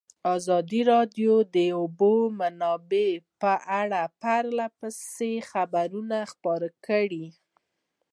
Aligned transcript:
ازادي 0.35 0.81
راډیو 0.93 1.33
د 1.43 1.45
د 1.55 1.57
اوبو 1.79 2.13
منابع 2.39 3.09
په 3.41 3.53
اړه 3.81 4.01
پرله 4.21 4.67
پسې 4.79 5.31
خبرونه 5.51 6.17
خپاره 6.31 6.69
کړي. 6.87 7.27